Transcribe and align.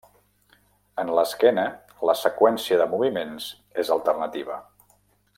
En 1.03 1.11
l'esquena 1.17 1.65
la 2.11 2.15
seqüència 2.23 2.79
de 2.83 2.87
moviments 2.97 3.51
és 3.83 3.93
alternativa. 3.97 4.57